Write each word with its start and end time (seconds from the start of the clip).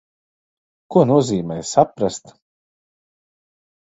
Ko 0.95 1.03
nozīmē 1.09 1.57
saprast? 1.71 2.33